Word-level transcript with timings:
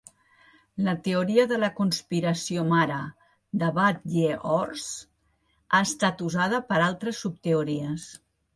La 0.85 0.93
teoria 1.07 1.43
de 1.51 1.59
la 1.63 1.69
conspiració 1.79 2.63
mare, 2.71 2.97
de 3.65 3.69
Bat 3.77 4.01
Ye'or's, 4.15 4.89
ha 5.77 5.85
estat 5.91 6.27
usada 6.31 6.65
per 6.73 6.81
a 6.81 6.85
altres 6.91 7.25
subteories. 7.29 8.11